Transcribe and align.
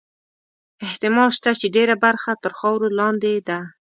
احتمال 0.85 1.29
شته 1.37 1.51
چې 1.59 1.67
ډېره 1.75 1.95
برخه 2.05 2.31
تر 2.43 2.51
خاورو 2.59 2.87
لاندې 2.99 3.33
ده. 3.47 3.59